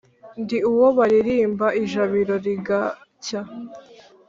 ndi 0.41 0.57
uwo 0.71 0.87
balirimba 0.97 1.67
ijabiro 1.81 2.33
rigacya, 2.45 3.41